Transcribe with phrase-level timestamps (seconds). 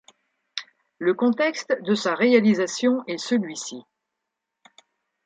[0.97, 3.83] Le contexte de sa réalisation est celui-ci.